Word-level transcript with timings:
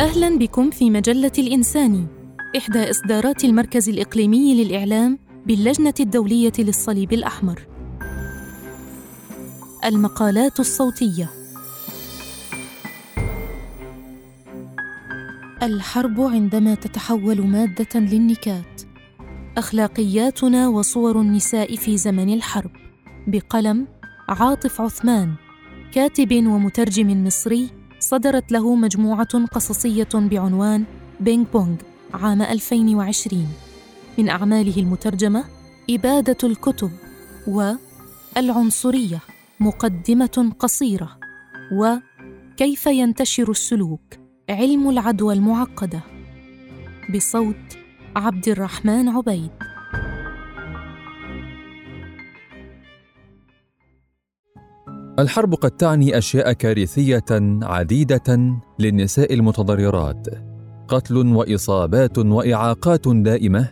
أهلا 0.00 0.38
بكم 0.38 0.70
في 0.70 0.90
مجلة 0.90 1.32
الإنساني 1.38 2.06
إحدى 2.56 2.90
إصدارات 2.90 3.44
المركز 3.44 3.88
الإقليمي 3.88 4.64
للإعلام 4.64 5.18
باللجنة 5.46 5.94
الدولية 6.00 6.52
للصليب 6.58 7.12
الأحمر. 7.12 7.66
المقالات 9.84 10.60
الصوتية. 10.60 11.30
الحرب 15.62 16.20
عندما 16.20 16.74
تتحول 16.74 17.46
مادة 17.46 18.00
للنكات. 18.00 18.82
أخلاقياتنا 19.58 20.68
وصور 20.68 21.20
النساء 21.20 21.76
في 21.76 21.96
زمن 21.96 22.34
الحرب. 22.34 22.70
بقلم 23.26 23.86
عاطف 24.28 24.80
عثمان 24.80 25.34
كاتب 25.92 26.46
ومترجم 26.46 27.24
مصري 27.24 27.83
صدرت 28.00 28.52
له 28.52 28.74
مجموعة 28.74 29.46
قصصية 29.46 30.08
بعنوان 30.14 30.84
بينغ 31.20 31.44
بونغ 31.52 31.76
عام 32.14 32.42
2020 32.42 33.48
من 34.18 34.28
أعماله 34.28 34.76
المترجمة 34.76 35.44
إبادة 35.90 36.36
الكتب 36.44 36.90
والعنصرية 38.36 39.20
مقدمة 39.60 40.52
قصيرة 40.58 41.18
وكيف 41.72 42.86
ينتشر 42.86 43.50
السلوك 43.50 44.14
علم 44.50 44.90
العدوى 44.90 45.34
المعقدة. 45.34 46.00
بصوت 47.14 47.78
عبد 48.16 48.48
الرحمن 48.48 49.08
عبيد. 49.08 49.50
الحرب 55.18 55.54
قد 55.54 55.70
تعني 55.70 56.18
أشياء 56.18 56.52
كارثية 56.52 57.24
عديدة 57.62 58.54
للنساء 58.78 59.34
المتضررات 59.34 60.26
قتل 60.88 61.16
وإصابات 61.16 62.18
وإعاقات 62.18 63.08
دائمة 63.08 63.68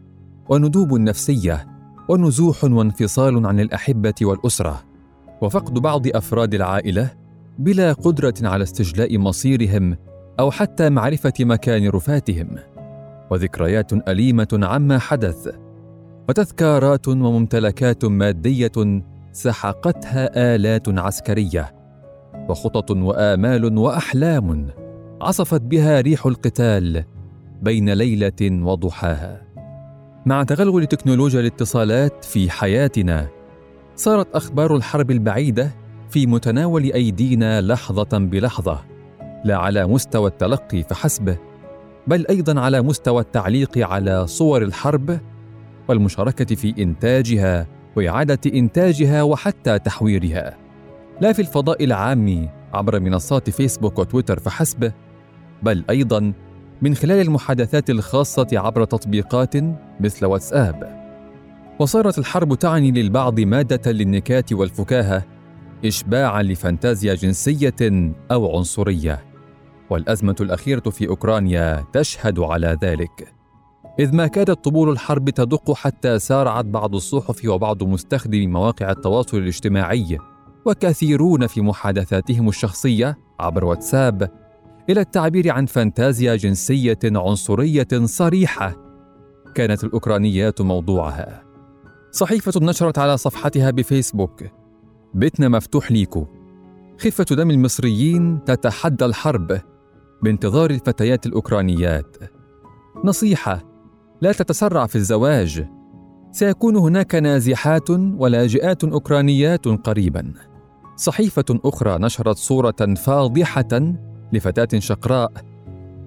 وندوب 0.49 0.95
نفسية 0.95 1.67
ونزوح 2.09 2.65
وانفصال 2.65 3.47
عن 3.47 3.61
الأحبة 3.61 4.15
والأسرة 4.23 4.83
وفقد 5.43 5.75
بعض 5.75 6.07
أفراد 6.07 6.55
العائلة 6.55 7.11
بلا 7.59 7.93
قدرة 7.93 8.35
على 8.43 8.63
استجلاء 8.63 9.19
مصيرهم 9.19 9.97
أو 10.41 10.51
حتى 10.51 10.91
معرفة 10.91 11.35
مكان 11.41 11.89
رفاتهم 11.89 12.57
وذكريات 13.31 13.93
أليمة 14.09 14.61
عما 14.63 14.99
حدث 14.99 15.49
وتذكارات 16.29 17.09
وممتلكات 17.09 18.05
مادية 18.05 19.03
سحقتها 19.33 20.55
آلات 20.55 20.89
عسكرية 20.89 21.75
وخطط 22.49 22.91
وآمال 22.91 23.79
وأحلام 23.79 24.69
عصفت 25.21 25.61
بها 25.61 26.01
ريح 26.01 26.27
القتال 26.27 27.05
بين 27.63 27.93
ليلة 27.93 28.65
وضحاها. 28.65 29.43
مع 30.27 30.43
تغلغل 30.43 30.87
تكنولوجيا 30.87 31.41
الاتصالات 31.41 32.25
في 32.25 32.51
حياتنا 32.51 33.29
صارت 33.97 34.37
أخبار 34.37 34.77
الحرب 34.77 35.11
البعيدة 35.11 35.71
في 36.11 36.27
متناول 36.27 36.93
أيدينا 36.93 37.61
لحظة 37.61 38.19
بلحظة 38.19 38.85
لا 39.45 39.57
على 39.57 39.87
مستوى 39.87 40.29
التلقي 40.29 40.83
فحسب 40.83 41.37
بل 42.07 42.27
أيضا 42.27 42.61
على 42.61 42.83
مستوى 42.83 43.21
التعليق 43.21 43.79
على 43.79 44.27
صور 44.27 44.63
الحرب 44.63 45.21
والمشاركة 45.89 46.55
في 46.55 46.83
إنتاجها 46.83 47.67
وإعادة 47.97 48.39
إنتاجها 48.55 49.23
وحتى 49.23 49.79
تحويرها. 49.79 50.57
لا 51.21 51.33
في 51.33 51.43
الفضاء 51.43 51.85
العام 51.85 52.49
عبر 52.75 53.01
منصات 53.01 53.51
فيسبوك 53.51 53.99
وتويتر 53.99 54.39
فحسب 54.39 54.93
بل 55.63 55.85
أيضا 55.91 56.33
من 56.83 56.95
خلال 56.95 57.21
المحادثات 57.21 57.91
الخاصة 57.91 58.47
عبر 58.53 58.85
تطبيقات 58.85 59.55
مثل 60.01 60.27
واتساب. 60.27 61.03
وصارت 61.79 62.19
الحرب 62.19 62.55
تعني 62.55 62.91
للبعض 62.91 63.41
مادة 63.41 63.93
للنكات 63.93 64.53
والفكاهة 64.53 65.25
اشباعا 65.85 66.43
لفانتازيا 66.43 67.15
جنسية 67.15 68.13
أو 68.31 68.57
عنصرية. 68.57 69.25
والأزمة 69.91 70.37
الأخيرة 70.41 70.91
في 70.91 71.09
أوكرانيا 71.09 71.85
تشهد 71.93 72.41
على 72.41 72.79
ذلك. 72.83 73.42
إذ 73.99 74.17
ما 74.17 74.27
كادت 74.27 74.65
طبول 74.65 74.91
الحرب 74.91 75.31
تدق 75.31 75.73
حتى 75.73 76.19
سارعت 76.19 76.65
بعض 76.65 76.95
الصحف 76.95 77.45
وبعض 77.45 77.83
مستخدمي 77.83 78.47
مواقع 78.47 78.91
التواصل 78.91 79.39
الاجتماعي 79.39 80.19
وكثيرون 80.65 81.47
في 81.47 81.61
محادثاتهم 81.61 82.49
الشخصية 82.49 83.19
عبر 83.41 83.65
واتساب 83.65 84.31
إلى 84.91 85.01
التعبير 85.01 85.53
عن 85.53 85.67
فانتازيا 85.67 86.37
جنسية 86.37 86.99
عنصرية 87.05 87.89
صريحة 88.05 88.77
كانت 89.55 89.85
الأوكرانيات 89.85 90.61
موضوعها. 90.61 91.43
صحيفة 92.11 92.61
نشرت 92.61 92.99
على 92.99 93.17
صفحتها 93.17 93.71
بفيسبوك: 93.71 94.45
بيتنا 95.15 95.49
مفتوح 95.49 95.93
ليكو. 95.93 96.27
خفة 97.01 97.25
دم 97.25 97.51
المصريين 97.51 98.45
تتحدى 98.45 99.05
الحرب 99.05 99.61
بانتظار 100.23 100.71
الفتيات 100.71 101.27
الأوكرانيات. 101.27 102.17
نصيحة 103.05 103.72
لا 104.23 104.33
تتسرع 104.33 104.87
في 104.87 104.97
الزواج. 104.97 105.65
سيكون 106.33 106.77
هناك 106.77 107.15
نازحات 107.15 107.91
ولاجئات 107.91 108.85
أوكرانيات 108.85 109.67
قريبا. 109.67 110.33
صحيفة 110.97 111.45
أخرى 111.51 111.99
نشرت 111.99 112.37
صورة 112.37 112.95
فاضحة 112.97 113.95
لفتاة 114.33 114.79
شقراء 114.79 115.33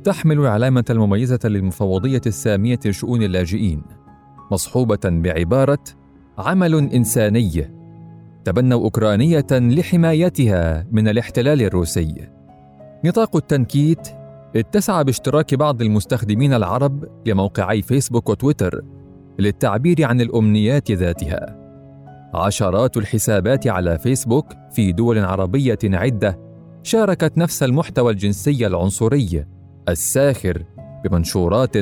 تحمل 0.03 0.47
علامة 0.47 0.85
المميزه 0.89 1.39
للمفوضية 1.43 2.21
السامية 2.25 2.79
لشؤون 2.85 3.23
اللاجئين 3.23 3.81
مصحوبة 4.51 4.99
بعبارة 5.05 5.83
عمل 6.37 6.75
إنساني 6.75 7.71
تبنوا 8.43 8.83
أوكرانية 8.83 9.47
لحمايتها 9.51 10.87
من 10.91 11.07
الاحتلال 11.07 11.61
الروسي. 11.61 12.27
نطاق 13.05 13.35
التنكيت 13.35 14.07
اتسع 14.55 15.01
باشتراك 15.01 15.55
بعض 15.55 15.81
المستخدمين 15.81 16.53
العرب 16.53 17.05
لموقعي 17.25 17.81
فيسبوك 17.81 18.29
وتويتر 18.29 18.81
للتعبير 19.39 20.05
عن 20.05 20.21
الأمنيات 20.21 20.91
ذاتها. 20.91 21.57
عشرات 22.33 22.97
الحسابات 22.97 23.67
على 23.67 23.99
فيسبوك 23.99 24.45
في 24.71 24.91
دول 24.91 25.19
عربية 25.19 25.79
عدة 25.83 26.39
شاركت 26.83 27.37
نفس 27.37 27.63
المحتوى 27.63 28.11
الجنسي 28.11 28.67
العنصري 28.67 29.45
الساخر 29.89 30.63
بمنشورات 31.03 31.77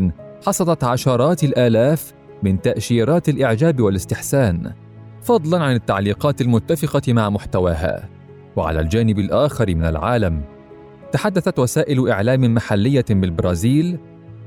حصدت 0.45 0.83
عشرات 0.83 1.43
الآلاف 1.43 2.13
من 2.43 2.61
تأشيرات 2.61 3.29
الإعجاب 3.29 3.81
والاستحسان 3.81 4.73
فضلا 5.21 5.63
عن 5.63 5.75
التعليقات 5.75 6.41
المتفقة 6.41 7.13
مع 7.13 7.29
محتواها. 7.29 8.09
وعلى 8.55 8.79
الجانب 8.79 9.19
الآخر 9.19 9.75
من 9.75 9.85
العالم 9.85 10.52
تحدثت 11.13 11.59
وسائل 11.59 12.09
إعلام 12.09 12.53
محلية 12.53 13.05
بالبرازيل 13.09 13.97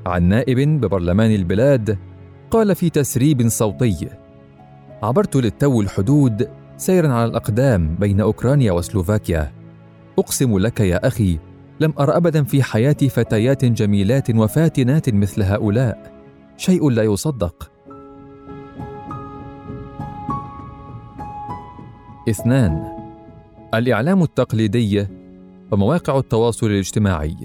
عن 0.07 0.23
نائب 0.23 0.81
ببرلمان 0.81 1.35
البلاد 1.35 1.99
قال 2.51 2.75
في 2.75 2.91
تسريب 2.91 3.49
صوتي 3.49 4.09
عبرت 5.03 5.37
للتو 5.37 5.81
الحدود 5.81 6.49
سيرا 6.77 7.13
على 7.13 7.31
الأقدام 7.31 7.95
بين 7.95 8.21
أوكرانيا 8.21 8.73
وسلوفاكيا. 8.73 9.53
أقسم 10.19 10.59
لك 10.59 10.81
يا 10.81 11.07
أخي 11.07 11.39
لم 11.81 11.93
أر 11.99 12.17
ابدا 12.17 12.45
في 12.45 12.63
حياتي 12.63 13.09
فتيات 13.09 13.65
جميلات 13.65 14.31
وفاتنات 14.31 15.15
مثل 15.15 15.43
هؤلاء. 15.43 16.13
شيء 16.57 16.91
لا 16.91 17.03
يصدق. 17.03 17.71
اثنان 22.29 22.83
الإعلام 23.75 24.23
التقليدي 24.23 25.07
ومواقع 25.73 26.19
التواصل 26.19 26.67
الاجتماعي. 26.67 27.37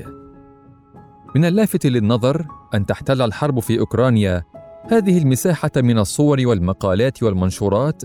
من 1.36 1.46
اللافت 1.46 1.86
للنظر 1.86 2.46
أن 2.74 2.86
تحتل 2.86 3.22
الحرب 3.22 3.60
في 3.60 3.80
أوكرانيا 3.80 4.44
هذه 4.92 5.18
المساحة 5.18 5.72
من 5.78 6.00
الصور 6.00 6.38
والمقالات 6.46 7.24
والمنشورات 7.24 8.04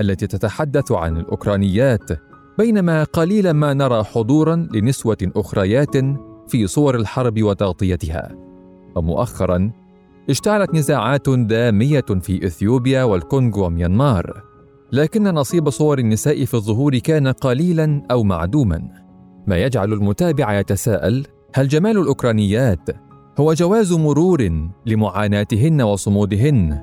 التي 0.00 0.26
تتحدث 0.26 0.92
عن 0.92 1.16
الأوكرانيات 1.16 2.10
بينما 2.58 3.04
قليلا 3.04 3.52
ما 3.52 3.74
نرى 3.74 4.04
حضورا 4.04 4.68
لنسوة 4.72 5.16
أخريات 5.36 5.96
في 6.48 6.66
صور 6.66 6.96
الحرب 6.96 7.42
وتغطيتها. 7.42 8.28
ومؤخرا 8.96 9.72
اشتعلت 10.30 10.74
نزاعات 10.74 11.28
دامية 11.28 12.04
في 12.20 12.46
إثيوبيا 12.46 13.04
والكونغو 13.04 13.66
وميانمار 13.66 14.42
لكن 14.92 15.22
نصيب 15.22 15.70
صور 15.70 15.98
النساء 15.98 16.44
في 16.44 16.54
الظهور 16.54 16.98
كان 16.98 17.28
قليلا 17.28 18.02
أو 18.10 18.22
معدوما. 18.22 19.05
ما 19.46 19.56
يجعل 19.56 19.92
المتابع 19.92 20.58
يتساءل 20.58 21.26
هل 21.54 21.68
جمال 21.68 21.98
الأوكرانيات 21.98 22.90
هو 23.40 23.52
جواز 23.52 23.92
مرور 23.92 24.68
لمعاناتهن 24.86 25.82
وصمودهن؟ 25.82 26.82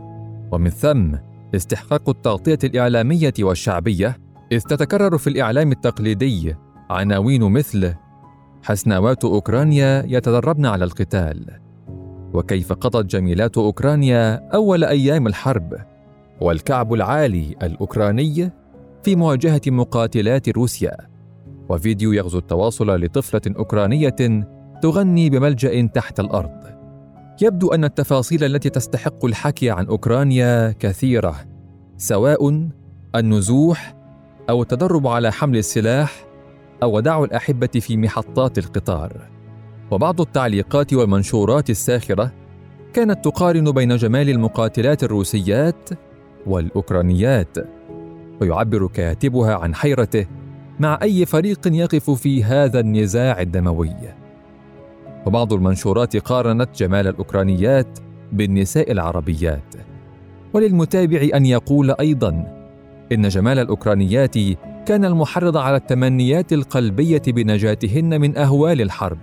ومن 0.51 0.69
ثم 0.69 1.15
استحقاق 1.55 2.09
التغطية 2.09 2.59
الإعلامية 2.63 3.33
والشعبية 3.39 4.17
إذ 4.51 4.61
تتكرر 4.61 5.17
في 5.17 5.27
الإعلام 5.27 5.71
التقليدي 5.71 6.55
عناوين 6.89 7.43
مثل 7.43 7.93
حسناوات 8.63 9.25
أوكرانيا 9.25 10.05
يتدربن 10.07 10.65
على 10.65 10.85
القتال. 10.85 11.45
وكيف 12.33 12.73
قضت 12.73 13.05
جميلات 13.05 13.57
أوكرانيا 13.57 14.49
أول 14.53 14.83
أيام 14.83 15.27
الحرب؟ 15.27 15.73
والكعب 16.41 16.93
العالي 16.93 17.55
الأوكراني 17.63 18.51
في 19.03 19.15
مواجهة 19.15 19.61
مقاتلات 19.67 20.49
روسيا. 20.49 21.12
وفيديو 21.69 22.11
يغزو 22.11 22.37
التواصل 22.37 23.03
لطفلة 23.03 23.41
أوكرانية 23.57 24.45
تغني 24.81 25.29
بملجأ 25.29 25.87
تحت 25.87 26.19
الأرض. 26.19 26.63
يبدو 27.41 27.73
أن 27.73 27.83
التفاصيل 27.83 28.43
التي 28.43 28.69
تستحق 28.69 29.25
الحكي 29.25 29.69
عن 29.69 29.85
أوكرانيا 29.85 30.71
كثيرة 30.79 31.35
سواء 31.97 32.69
النزوح 33.15 33.95
أو 34.49 34.61
التدرب 34.61 35.07
على 35.07 35.31
حمل 35.31 35.57
السلاح 35.57 36.25
أو 36.83 36.95
وداع 36.95 37.23
الأحبة 37.23 37.67
في 37.67 37.97
محطات 37.97 38.57
القطار. 38.57 39.29
وبعض 39.91 40.21
التعليقات 40.21 40.93
والمنشورات 40.93 41.69
الساخرة 41.69 42.31
كانت 42.93 43.25
تقارن 43.25 43.71
بين 43.71 43.95
جمال 43.95 44.29
المقاتلات 44.29 45.03
الروسيات 45.03 45.89
والأوكرانيات 46.47 47.57
ويعبر 48.41 48.87
كاتبها 48.87 49.55
عن 49.55 49.75
حيرته 49.75 50.27
مع 50.79 50.99
أي 51.01 51.25
فريق 51.25 51.59
يقف 51.67 52.11
في 52.11 52.43
هذا 52.43 52.79
النزاع 52.79 53.41
الدموي. 53.41 53.95
وبعض 55.25 55.53
المنشورات 55.53 56.17
قارنت 56.17 56.69
جمال 56.75 57.07
الأوكرانيات 57.07 57.99
بالنساء 58.31 58.91
العربيات. 58.91 59.75
وللمتابع 60.53 61.29
أن 61.35 61.45
يقول 61.45 61.91
أيضا 61.91 62.29
إن 63.11 63.27
جمال 63.27 63.59
الأوكرانيات 63.59 64.35
كان 64.85 65.05
المحرض 65.05 65.57
على 65.57 65.77
التمنيات 65.77 66.53
القلبية 66.53 67.21
بنجاتهن 67.27 68.21
من 68.21 68.37
أهوال 68.37 68.81
الحرب 68.81 69.19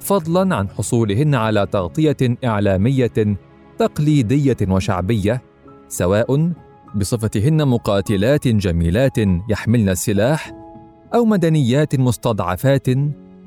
فضلا 0.00 0.56
عن 0.56 0.68
حصولهن 0.68 1.34
على 1.34 1.66
تغطية 1.66 2.16
إعلامية 2.44 3.36
تقليدية 3.78 4.56
وشعبية 4.68 5.42
سواء 5.88 6.52
بصفتهن 6.94 7.68
مقاتلات 7.68 8.48
جميلات 8.48 9.18
يحملن 9.48 9.88
السلاح 9.88 10.52
أو 11.14 11.24
مدنيات 11.24 12.00
مستضعفات 12.00 12.88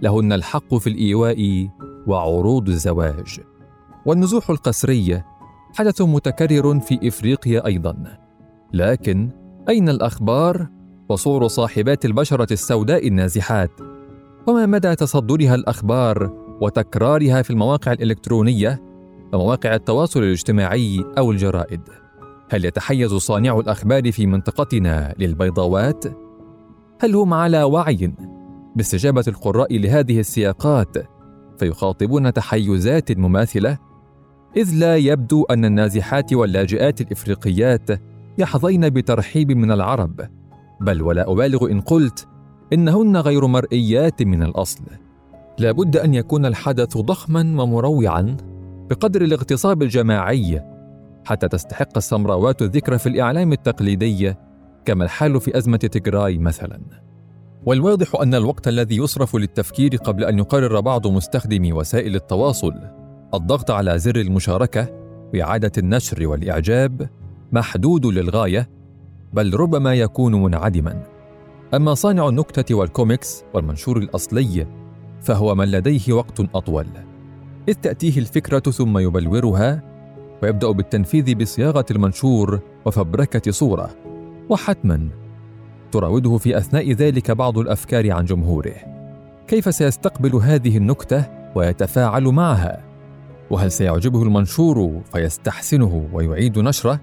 لهن 0.01 0.33
الحق 0.33 0.75
في 0.75 0.87
الإيواء 0.87 1.69
وعروض 2.07 2.69
الزواج. 2.69 3.39
والنزوح 4.05 4.49
القسري 4.49 5.21
حدث 5.75 6.01
متكرر 6.01 6.79
في 6.79 7.07
إفريقيا 7.07 7.65
أيضا. 7.65 8.17
لكن 8.73 9.29
أين 9.69 9.89
الأخبار 9.89 10.67
وصور 11.09 11.47
صاحبات 11.47 12.05
البشرة 12.05 12.53
السوداء 12.53 13.07
النازحات؟ 13.07 13.71
وما 14.47 14.65
مدى 14.65 14.95
تصدرها 14.95 15.55
الأخبار 15.55 16.31
وتكرارها 16.61 17.41
في 17.41 17.49
المواقع 17.49 17.91
الإلكترونية 17.91 18.81
ومواقع 19.33 19.75
التواصل 19.75 20.23
الاجتماعي 20.23 21.05
أو 21.17 21.31
الجرائد؟ 21.31 22.02
هل 22.53 22.65
يتحيز 22.65 23.13
صانع 23.13 23.59
الأخبار 23.59 24.11
في 24.11 24.25
منطقتنا 24.25 25.15
للبيضاوات؟ 25.19 26.05
هل 27.01 27.15
هم 27.15 27.33
على 27.33 27.63
وعي 27.63 28.13
باستجابة 28.75 29.23
القراء 29.27 29.77
لهذه 29.77 30.19
السياقات 30.19 30.97
فيخاطبون 31.59 32.33
تحيزات 32.33 33.11
مماثلة؟ 33.11 33.77
إذ 34.57 34.75
لا 34.75 34.97
يبدو 34.97 35.43
أن 35.43 35.65
النازحات 35.65 36.33
واللاجئات 36.33 37.01
الإفريقيات 37.01 37.89
يحظين 38.37 38.89
بترحيب 38.89 39.51
من 39.51 39.71
العرب 39.71 40.21
بل 40.81 41.01
ولا 41.01 41.31
أبالغ 41.31 41.71
إن 41.71 41.81
قلت 41.81 42.27
إنهن 42.73 43.17
غير 43.17 43.47
مرئيات 43.47 44.23
من 44.23 44.43
الأصل 44.43 44.83
لابد 45.59 45.97
أن 45.97 46.13
يكون 46.13 46.45
الحدث 46.45 46.97
ضخما 46.97 47.41
ومروعا 47.41 48.37
بقدر 48.89 49.21
الاغتصاب 49.21 49.83
الجماعي 49.83 50.72
حتى 51.25 51.47
تستحق 51.47 51.97
السمراوات 51.97 52.61
الذكر 52.61 52.97
في 52.97 53.09
الإعلام 53.09 53.51
التقليدي 53.51 54.35
كما 54.85 55.03
الحال 55.03 55.41
في 55.41 55.57
أزمة 55.57 55.77
تجراي 55.77 56.37
مثلا. 56.37 56.81
والواضح 57.65 58.15
أن 58.21 58.35
الوقت 58.35 58.67
الذي 58.67 58.97
يصرف 58.97 59.35
للتفكير 59.35 59.95
قبل 59.95 60.23
أن 60.23 60.39
يقرر 60.39 60.79
بعض 60.79 61.07
مستخدمي 61.07 61.73
وسائل 61.73 62.15
التواصل 62.15 62.73
الضغط 63.33 63.71
على 63.71 63.99
زر 63.99 64.15
المشاركة 64.15 64.87
وإعادة 65.33 65.71
النشر 65.77 66.27
والإعجاب 66.27 67.09
محدود 67.51 68.05
للغاية 68.05 68.69
بل 69.33 69.53
ربما 69.53 69.93
يكون 69.93 70.43
منعدما. 70.43 71.03
أما 71.73 71.93
صانع 71.93 72.27
النكتة 72.27 72.75
والكوميكس 72.75 73.43
والمنشور 73.53 73.97
الأصلي 73.97 74.67
فهو 75.21 75.55
من 75.55 75.71
لديه 75.71 76.13
وقت 76.13 76.39
أطول. 76.39 76.87
إذ 77.69 77.73
تأتيه 77.73 78.19
الفكرة 78.19 78.59
ثم 78.59 78.97
يبلورها 78.97 79.92
ويبدأ 80.43 80.71
بالتنفيذ 80.71 81.35
بصياغة 81.35 81.85
المنشور 81.91 82.59
وفبركة 82.85 83.51
صورة 83.51 83.89
وحتما 84.49 85.09
تراوده 85.91 86.37
في 86.37 86.57
أثناء 86.57 86.91
ذلك 86.91 87.31
بعض 87.31 87.57
الأفكار 87.57 88.11
عن 88.11 88.25
جمهوره. 88.25 88.75
كيف 89.47 89.75
سيستقبل 89.75 90.35
هذه 90.35 90.77
النكتة 90.77 91.25
ويتفاعل 91.55 92.23
معها؟ 92.23 92.83
وهل 93.49 93.71
سيعجبه 93.71 94.23
المنشور 94.23 95.01
فيستحسنه 95.13 96.09
ويعيد 96.13 96.59
نشره؟ 96.59 96.99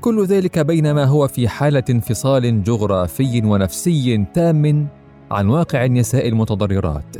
كل 0.00 0.24
ذلك 0.24 0.58
بينما 0.58 1.04
هو 1.04 1.28
في 1.28 1.48
حالة 1.48 1.84
انفصال 1.90 2.62
جغرافي 2.62 3.42
ونفسي 3.44 4.26
تام 4.34 4.88
عن 5.30 5.48
واقع 5.48 5.84
النساء 5.84 6.28
المتضررات. 6.28 7.16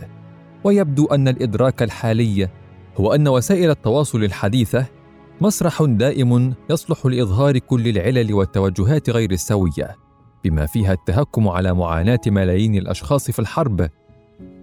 ويبدو 0.64 1.06
أن 1.06 1.28
الإدراك 1.28 1.82
الحالي 1.82 2.48
هو 2.96 3.14
أن 3.14 3.28
وسائل 3.28 3.70
التواصل 3.70 4.24
الحديثة 4.24 4.97
مسرح 5.40 5.82
دائم 5.82 6.54
يصلح 6.70 7.06
لإظهار 7.06 7.58
كل 7.58 7.88
العلل 7.88 8.34
والتوجهات 8.34 9.10
غير 9.10 9.30
السوية 9.30 9.96
بما 10.44 10.66
فيها 10.66 10.92
التهكم 10.92 11.48
على 11.48 11.74
معاناة 11.74 12.20
ملايين 12.26 12.74
الأشخاص 12.74 13.30
في 13.30 13.38
الحرب. 13.38 13.88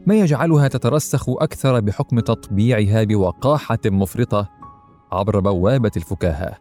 ما 0.06 0.16
يجعلها 0.16 0.68
تترسخ 0.68 1.30
أكثر 1.30 1.80
بحكم 1.80 2.20
تطبيعها 2.20 3.04
بوقاحة 3.04 3.80
مفرطة 3.86 4.50
عبر 5.12 5.40
بوابة 5.40 5.92
الفكاهة. 5.98 6.58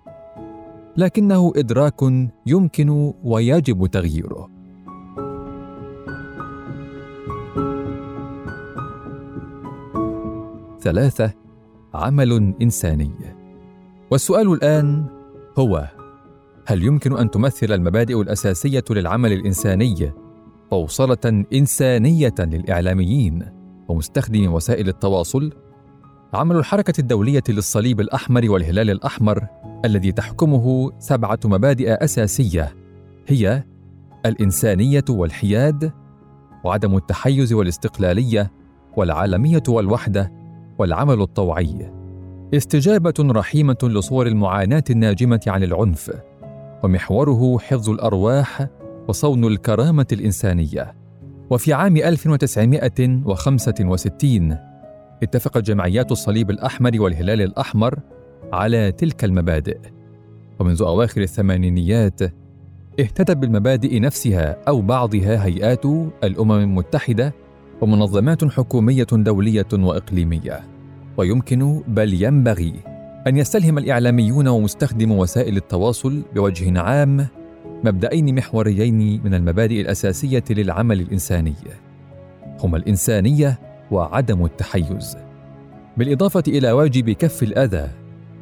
لكنه 0.97 1.53
إدراك 1.57 2.03
يمكن 2.47 3.13
ويجب 3.25 3.87
تغييره. 3.87 4.51
ثلاثة 10.81 11.33
عمل 11.95 12.55
إنساني. 12.63 13.34
والسؤال 14.15 14.53
الآن 14.53 15.05
هو 15.59 15.89
هل 16.67 16.85
يمكن 16.85 17.19
أن 17.19 17.31
تمثل 17.31 17.73
المبادئ 17.73 18.21
الأساسية 18.21 18.85
للعمل 18.91 19.33
الإنساني 19.33 20.13
فوصله 20.71 21.45
إنسانية 21.53 22.35
للإعلاميين 22.39 23.47
ومستخدمي 23.89 24.49
وسائل 24.49 24.89
التواصل؟ 24.89 25.53
عمل 26.35 26.57
الحركة 26.57 27.01
الدولية 27.01 27.43
للصليب 27.49 28.01
الأحمر 28.01 28.51
والهلال 28.51 28.91
الأحمر 28.91 29.47
الذي 29.85 30.13
تحكمه 30.13 30.91
سبعة 30.99 31.41
مبادئ 31.45 32.05
أساسية 32.05 32.77
هي 33.27 33.65
الإنسانية 34.27 35.05
والحياد 35.09 35.93
وعدم 36.65 36.97
التحيز 36.97 37.53
والاستقلالية 37.53 38.53
والعالمية 38.97 39.63
والوحدة 39.69 40.33
والعمل 40.79 41.21
الطوعي. 41.21 42.04
استجابة 42.53 43.15
رحيمة 43.21 43.77
لصور 43.83 44.27
المعاناة 44.27 44.85
الناجمة 44.91 45.41
عن 45.47 45.63
العنف 45.63 46.11
ومحوره 46.83 47.59
حفظ 47.59 47.91
الأرواح 47.91 48.67
وصون 49.09 49.45
الكرامة 49.45 50.07
الإنسانية. 50.13 50.95
وفي 51.51 51.73
عام 51.73 51.97
1965 51.97 54.57
اتفقت 55.23 55.59
جمعيات 55.59 56.13
الصليب 56.13 56.51
الأحمر 56.51 56.91
والهلال 56.95 57.43
الأحمر 57.43 57.99
على 58.53 58.93
تلك 58.93 59.25
المبادئ. 59.25 59.79
ومنذ 60.61 60.83
أواخر 60.83 61.21
الثمانينيات 61.21 62.21
اهتدت 63.01 63.37
بالمبادئ 63.37 64.01
نفسها 64.01 64.57
أو 64.69 64.81
بعضها 64.81 65.45
هيئات 65.45 65.87
الأمم 66.25 66.53
المتحدة 66.53 67.35
ومنظمات 67.81 68.45
حكومية 68.45 69.07
دولية 69.13 69.67
وإقليمية. 69.73 70.74
ويمكن 71.17 71.83
بل 71.89 72.23
ينبغي 72.23 72.75
أن 73.27 73.37
يستلهم 73.37 73.79
الإعلاميون 73.79 74.49
ومستخدمو 74.49 75.23
وسائل 75.23 75.57
التواصل 75.57 76.23
بوجه 76.35 76.81
عام 76.81 77.27
مبدأين 77.85 78.35
محوريين 78.35 79.21
من 79.25 79.35
المبادئ 79.35 79.81
الأساسية 79.81 80.45
للعمل 80.51 81.01
الإنساني. 81.01 81.55
هما 82.61 82.77
الإنسانية 82.77 83.59
وعدم 83.91 84.45
التحيز. 84.45 85.17
بالإضافة 85.97 86.43
إلى 86.49 86.73
واجب 86.73 87.11
كف 87.11 87.43
الأذى 87.43 87.89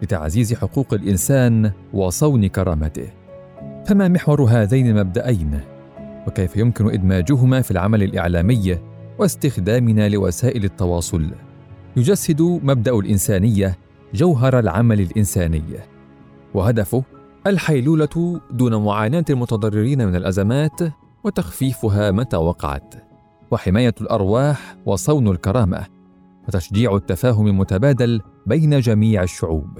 لتعزيز 0.03 0.55
حقوق 0.55 0.95
الإنسان 0.95 1.71
وصون 1.93 2.47
كرامته. 2.47 3.09
فما 3.87 4.09
محور 4.09 4.43
هذين 4.43 4.87
المبدأين؟ 4.87 5.61
وكيف 6.27 6.57
يمكن 6.57 6.93
إدماجهما 6.93 7.61
في 7.61 7.71
العمل 7.71 8.03
الإعلامي 8.03 8.79
واستخدامنا 9.19 10.09
لوسائل 10.09 10.65
التواصل؟ 10.65 11.31
يجسد 11.97 12.43
مبدأ 12.43 12.99
الإنسانية 12.99 13.79
جوهر 14.15 14.59
العمل 14.59 15.01
الإنساني. 15.01 15.63
وهدفه 16.55 17.03
الحيلولة 17.47 18.41
دون 18.51 18.85
معاناة 18.85 19.25
المتضررين 19.31 20.07
من 20.07 20.17
الأزمات 20.17 20.81
وتخفيفها 21.25 22.11
متى 22.11 22.37
وقعت. 22.37 22.95
وحماية 23.51 23.95
الأرواح 24.01 24.77
وصون 24.87 25.29
الكرامة 25.29 25.87
وتشجيع 26.49 26.97
التفاهم 26.97 27.47
المتبادل 27.47 28.21
بين 28.47 28.81
جميع 28.81 29.23
الشعوب. 29.23 29.79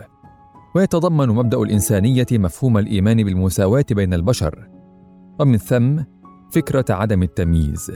ويتضمن 0.75 1.29
مبدأ 1.29 1.59
الإنسانية 1.59 2.27
مفهوم 2.33 2.79
الإيمان 2.79 3.25
بالمساواة 3.25 3.85
بين 3.91 4.15
البشر. 4.15 4.69
ومن 5.41 5.57
ثم 5.57 6.03
فكرة 6.53 6.85
عدم 6.91 7.23
التمييز. 7.23 7.93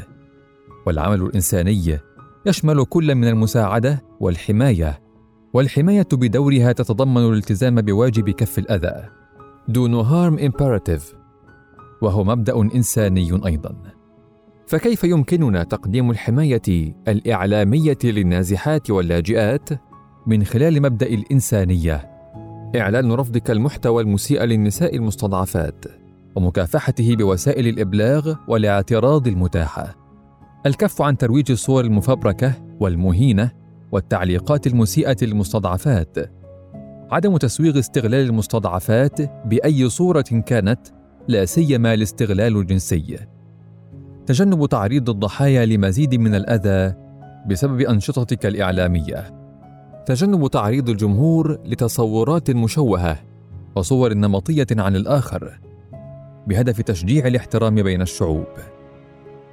والعمل 0.87 1.23
الإنساني 1.23 1.99
يشمل 2.46 2.84
كل 2.84 3.14
من 3.14 3.28
المساعدة 3.28 4.02
والحماية. 4.20 5.00
والحماية 5.52 6.06
بدورها 6.12 6.72
تتضمن 6.72 7.28
الالتزام 7.28 7.80
بواجب 7.80 8.30
كف 8.30 8.60
do 9.70 9.88
no 9.88 10.02
harm 10.04 10.38
imperative. 10.38 11.02
وهو 12.02 12.24
مبدأ 12.24 12.60
إنساني 12.74 13.40
أيضا. 13.46 13.76
فكيف 14.66 15.04
يمكننا 15.04 15.62
تقديم 15.62 16.10
الحماية 16.10 16.94
الإعلامية 17.08 17.98
للنازحات 18.04 18.90
واللاجئات؟ 18.90 19.68
من 20.26 20.44
خلال 20.44 20.82
مبدأ 20.82 21.06
الإنسانية. 21.06 22.10
إعلان 22.76 23.12
رفضك 23.12 23.50
المحتوى 23.50 24.02
المسيء 24.02 24.42
للنساء 24.42 24.96
المستضعفات. 24.96 25.84
ومكافحته 26.36 27.16
بوسائل 27.16 27.68
الإبلاغ 27.68 28.34
والاعتراض 28.48 29.28
المتاحة. 29.28 30.05
الكف 30.66 31.02
عن 31.02 31.16
ترويج 31.16 31.50
الصور 31.50 31.85
المفبركة 31.85 32.52
والمهينة 32.80 33.50
والتعليقات 33.92 34.66
المسيئة 34.66 35.16
للمستضعفات. 35.23 36.16
عدم 37.11 37.37
تسويغ 37.37 37.78
استغلال 37.78 38.26
المستضعفات 38.26 39.46
بأي 39.46 39.88
صورة 39.88 40.25
كانت 40.46 40.80
لا 41.28 41.44
سيما 41.44 41.94
الاستغلال 41.94 42.56
الجنسي. 42.56 43.18
تجنب 44.26 44.66
تعريض 44.66 45.11
الضحايا 45.11 45.66
لمزيد 45.66 46.14
من 46.14 46.35
الأذى 46.35 46.94
بسبب 47.46 47.80
أنشطتك 47.80 48.46
الإعلامية. 48.46 49.25
تجنب 50.06 50.46
تعريض 50.46 50.88
الجمهور 50.88 51.58
لتصورات 51.64 52.50
مشوهة 52.50 53.18
وصور 53.76 54.14
نمطية 54.14 54.66
عن 54.70 54.96
الآخر 54.96 55.61
بهدف 56.46 56.80
تشجيع 56.80 57.26
الاحترام 57.26 57.82
بين 57.82 58.02
الشعوب. 58.02 58.46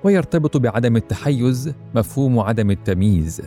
ويرتبط 0.04 0.58
بعدم 0.58 0.96
التحيز 0.96 1.74
مفهوم 1.96 2.40
عدم 2.40 2.72
التمييز. 2.72 3.42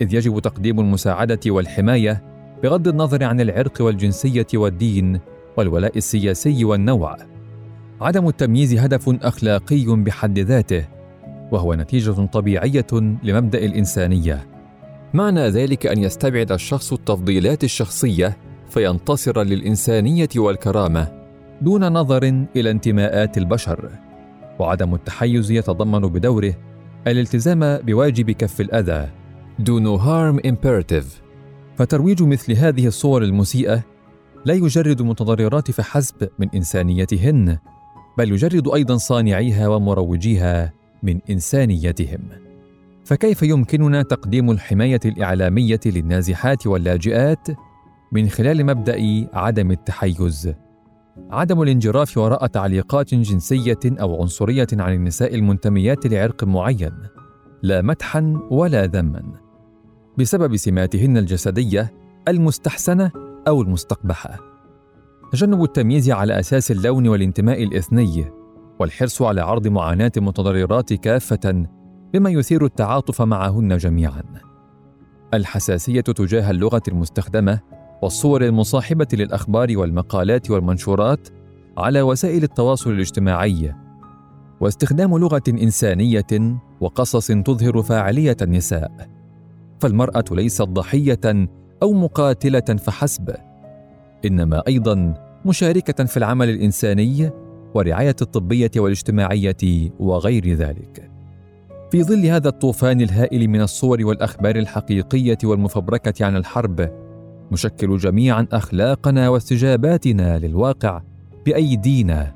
إذ 0.00 0.14
يجب 0.14 0.38
تقديم 0.38 0.80
المساعدة 0.80 1.40
والحماية 1.46 2.22
بغض 2.62 2.88
النظر 2.88 3.24
عن 3.24 3.40
العرق 3.40 3.80
والجنسية 3.80 4.46
والدين 4.54 5.20
والولاء 5.56 5.96
السياسي 5.96 6.64
والنوع. 6.64 7.16
عدم 8.00 8.28
التمييز 8.28 8.74
هدف 8.74 9.24
أخلاقي 9.24 9.84
بحد 9.86 10.38
ذاته 10.38 10.84
وهو 11.52 11.74
نتيجة 11.74 12.26
طبيعية 12.26 12.86
لمبدأ 13.22 13.58
الإنسانية. 13.58 14.46
معنى 15.14 15.48
ذلك 15.48 15.86
أن 15.86 15.98
يستبعد 15.98 16.52
الشخص 16.52 16.92
التفضيلات 16.92 17.64
الشخصية 17.64 18.36
فينتصر 18.68 19.42
للإنسانية 19.42 20.28
والكرامة 20.36 21.08
دون 21.62 21.92
نظر 21.92 22.46
إلى 22.56 22.70
انتماءات 22.70 23.38
البشر. 23.38 24.05
وعدم 24.58 24.94
التحيز 24.94 25.50
يتضمن 25.50 26.00
بدوره 26.00 26.54
الالتزام 27.06 27.76
بواجب 27.76 28.30
كف 28.30 28.60
الأذى. 28.60 29.08
Do 29.62 29.80
no 29.80 29.98
harm 29.98 30.40
imperative. 30.50 31.06
فترويج 31.76 32.22
مثل 32.22 32.52
هذه 32.52 32.86
الصور 32.86 33.22
المسيئة 33.22 33.82
لا 34.44 34.54
يجرد 34.54 35.00
المتضررات 35.00 35.70
فحسب 35.70 36.28
من 36.38 36.48
إنسانيتهن 36.54 37.58
بل 38.18 38.32
يجرد 38.32 38.68
أيضا 38.68 38.96
صانعيها 38.96 39.68
ومروجيها 39.68 40.72
من 41.02 41.20
إنسانيتهم. 41.30 42.20
فكيف 43.04 43.42
يمكننا 43.42 44.02
تقديم 44.02 44.50
الحماية 44.50 45.00
الإعلامية 45.04 45.80
للنازحات 45.86 46.66
واللاجئات 46.66 47.48
من 48.12 48.28
خلال 48.28 48.66
مبدأ 48.66 49.28
عدم 49.32 49.70
التحيز؟ 49.70 50.54
عدم 51.30 51.62
الانجراف 51.62 52.18
وراء 52.18 52.46
تعليقات 52.46 53.14
جنسية 53.14 53.78
أو 53.86 54.22
عنصرية 54.22 54.66
عن 54.72 54.92
النساء 54.92 55.34
المنتميات 55.34 56.06
لعرق 56.06 56.44
معين 56.44 56.92
لا 57.62 57.82
مدحا 57.82 58.40
ولا 58.50 58.86
ذما. 58.86 59.22
بسبب 60.18 60.56
سماتهن 60.56 61.16
الجسدية 61.16 61.94
المستحسنة 62.28 63.10
أو 63.48 63.62
المستقبحة. 63.62 64.38
تجنب 65.32 65.62
التمييز 65.62 66.10
على 66.10 66.40
أساس 66.40 66.70
اللون 66.70 67.08
والانتماء 67.08 67.62
الإثني 67.62 68.32
والحرص 68.78 69.22
على 69.22 69.40
عرض 69.40 69.68
معاناة 69.68 70.12
المتضررات 70.16 70.92
كافة 70.92 71.66
بما 72.12 72.30
يثير 72.30 72.64
التعاطف 72.64 73.22
معهن 73.22 73.76
جميعا. 73.76 74.22
الحساسية 75.34 76.00
تجاه 76.00 76.50
اللغة 76.50 76.82
المستخدمة 76.88 77.60
والصور 78.02 78.44
المصاحبة 78.44 79.06
للأخبار 79.12 79.78
والمقالات 79.78 80.50
والمنشورات 80.50 81.28
على 81.78 82.02
وسائل 82.02 82.42
التواصل 82.42 82.90
الاجتماعي 82.90 83.74
واستخدام 84.60 85.18
لغة 85.18 85.42
إنسانية 85.48 86.56
وقصص 86.80 87.26
تظهر 87.26 87.82
فاعلية 87.82 88.36
النساء. 88.42 89.08
فالمرأة 89.80 90.24
ليست 90.30 90.62
ضحية 90.62 91.48
أو 91.82 91.92
مقاتلة 91.92 92.60
فحسب 92.60 93.34
إنما 94.24 94.62
أيضا 94.68 95.14
مشاركة 95.44 96.04
في 96.04 96.16
العمل 96.16 96.48
الإنساني 96.48 97.30
ورعاية 97.74 98.16
الطبية 98.22 98.70
والاجتماعية 98.76 99.90
وغير 100.00 100.54
ذلك. 100.54 101.10
في 101.90 102.02
ظل 102.02 102.26
هذا 102.26 102.48
الطوفان 102.48 103.00
الهائل 103.00 103.48
من 103.48 103.60
الصور 103.60 104.06
والأخبار 104.06 104.56
الحقيقية 104.56 105.38
والمفبركة 105.44 106.26
عن 106.26 106.36
الحرب 106.36 107.05
نشكل 107.52 107.96
جميعا 107.96 108.46
أخلاقنا 108.52 109.28
واستجاباتنا 109.28 110.38
للواقع 110.38 111.02
بايدينا 111.46 112.34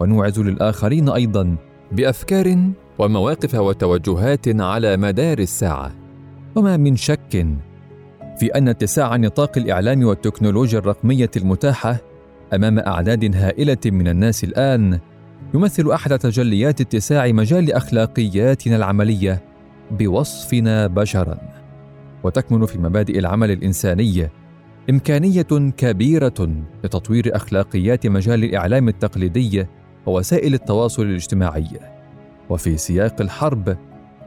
ونوعز 0.00 0.40
للآخرين 0.40 1.08
أيضا 1.08 1.56
بأفكار 1.92 2.58
ومواقف 2.98 3.54
وتوجهات 3.54 4.60
على 4.60 4.96
مدار 4.96 5.38
الساعة. 5.38 5.92
وما 6.56 6.76
من 6.76 6.96
شك 6.96 7.46
في 8.38 8.46
أن 8.46 8.68
اتساع 8.68 9.16
نطاق 9.16 9.58
الإعلام 9.58 10.04
والتكنولوجيا 10.04 10.78
الرقمية 10.78 11.30
المتاحة 11.36 11.96
أمام 12.54 12.78
أعداد 12.78 13.36
هائلة 13.36 13.78
من 13.86 14.08
الناس 14.08 14.44
الآن 14.44 14.98
يمثل 15.54 15.90
أحد 15.90 16.18
تجليات 16.18 16.80
اتساع 16.80 17.32
مجال 17.32 17.72
أخلاقياتنا 17.72 18.76
العملية 18.76 19.42
بوصفنا 19.90 20.86
بشرا. 20.86 21.51
وتكمن 22.24 22.66
في 22.66 22.78
مبادئ 22.78 23.18
العمل 23.18 23.50
الإنساني. 23.50 24.28
إمكانية 24.90 25.72
كبيرة 25.76 26.48
لتطوير 26.84 27.36
أخلاقيات 27.36 28.06
مجال 28.06 28.44
الإعلام 28.44 28.88
التقليدي 28.88 29.66
ووسائل 30.06 30.54
التواصل 30.54 31.02
الاجتماعي. 31.02 31.68
وفي 32.50 32.76
سياق 32.76 33.20
الحرب 33.20 33.76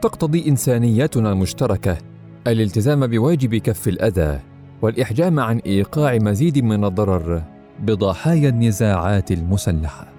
تقتضي 0.02 0.48
انسانيتنا 0.48 1.32
المشتركة 1.32 1.98
الالتزام 2.46 3.06
بواجب 3.06 3.54
كف 3.54 3.88
الأذى 3.88 4.40
والإحجام 4.82 5.40
عن 5.40 5.58
إيقاع 5.58 6.18
مزيد 6.18 6.58
من 6.58 6.84
الضرر 6.84 7.42
بضحايا 7.80 8.48
النزاعات 8.48 9.32
المسلحة. 9.32 10.12